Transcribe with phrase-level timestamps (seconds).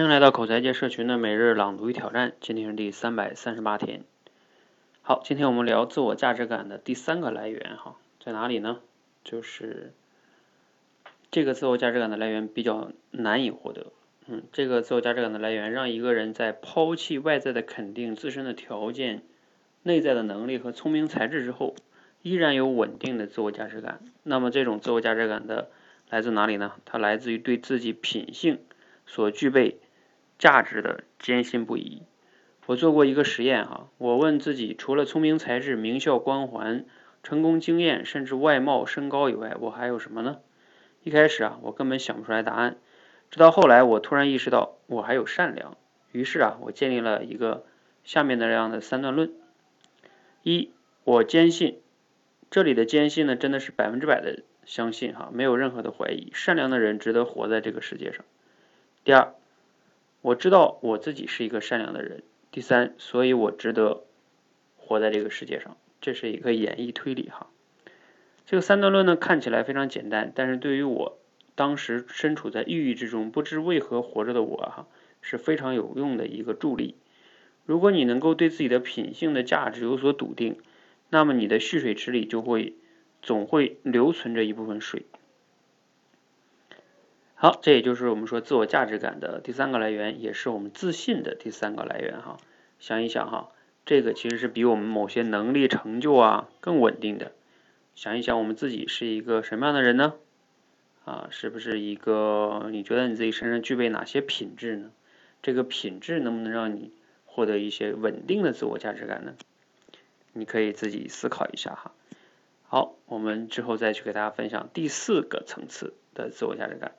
[0.00, 4.02] 欢迎来到口才界社群的每日朗读与挑战，今天是第三百三十八天。
[5.02, 8.80] 好，今天我们聊自我价值感的第三个来源哈，在哪里呢？
[9.24, 9.92] 就是
[11.30, 13.88] 这个自我价值感的来源比较难以获得。
[14.26, 19.20] 嗯，这个自我价值感的来源让一个人在抛弃外在的肯定、自身的条件、
[19.82, 21.74] 内在的能力和聪明才智之后，
[22.22, 24.00] 依然有稳定的自我价值感。
[24.22, 25.68] 那么这种自我价值感的
[26.08, 26.72] 来自哪里呢？
[26.86, 28.60] 它来自于对自己品性
[29.04, 29.76] 所具备。
[30.40, 32.02] 价值的坚信不疑。
[32.64, 36.86] 我做过一个实验哈，我问自己，除了聪明才智、名校光环、
[37.22, 40.38] 成功经验，甚至外貌、身高以外，我还有什么呢？
[41.02, 42.78] 一开始啊，我根本想不出来答案。
[43.30, 45.76] 直到后来，我突然意识到，我还有善良。
[46.12, 47.66] 于是啊，我建立了一个
[48.02, 49.30] 下面的这样的三段论：
[50.42, 50.70] 一，
[51.04, 51.80] 我坚信，
[52.50, 56.30] 这里的坚信呢，真的是百分之百的相信哈，没有任何的怀疑。
[56.32, 58.24] 善良的人值得活在这个世界上。
[59.04, 59.34] 第二。
[60.22, 62.22] 我知道我自己是一个善良的人。
[62.50, 64.04] 第三，所以我值得
[64.76, 65.76] 活在这个世界上。
[66.00, 67.48] 这是一个演绎推理哈。
[68.46, 71.18] 这个三段论呢，看起来非常简单，但是对于我
[71.54, 74.88] 当时身处在抑郁之中，不知为何活着的我哈，
[75.20, 76.96] 是非常有用的一个助力。
[77.64, 80.58] 如果你能够对自己的品性的价值有所笃定，
[81.08, 82.74] 那么你的蓄水池里就会
[83.22, 85.04] 总会留存着一部分水。
[87.42, 92.36] 好，这也就是我们说自我价值感的第三个来源，也是我们自信的第三个来源哈。
[92.78, 93.48] 想一想哈，
[93.86, 97.32] 这个其实是比我们某些能力成就啊更稳定的。
[97.94, 100.16] 想一想我们自己是一个什么样的人呢？
[101.06, 104.90] 啊，是不是一个你觉得你自己身上具备哪些品质呢？
[105.42, 106.92] 这个品质能不能让你
[107.24, 109.32] 获得一些稳定的自我价值感呢？
[110.34, 111.92] 你可以自己思考一下哈。
[112.68, 116.92] 好，我们之后再去给大家分享第四个层次的自我价值感。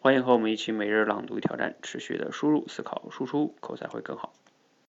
[0.00, 4.32] 欢迎和我们一起每日朗读挑战，持续的输入、思考、输出，口才会更好。